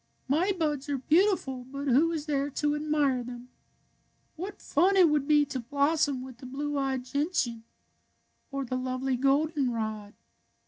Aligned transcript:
My 0.27 0.51
buds 0.51 0.89
are 0.89 0.97
beau 0.97 1.29
tiful, 1.35 1.63
but 1.65 1.87
who 1.87 2.11
is 2.11 2.25
there 2.25 2.49
to 2.49 2.73
admire 2.73 3.21
them? 3.23 3.49
What 4.35 4.59
fun 4.59 4.97
it 4.97 5.09
would 5.09 5.27
be 5.27 5.45
to 5.45 5.59
blossom 5.59 6.23
with 6.23 6.39
the 6.39 6.47
blue 6.47 6.75
eyed 6.75 7.05
gentian 7.05 7.65
or 8.49 8.65
the 8.65 8.77
lovely 8.77 9.15
goldenrod. 9.15 10.15